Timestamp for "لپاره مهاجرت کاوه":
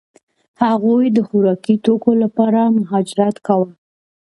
2.23-3.69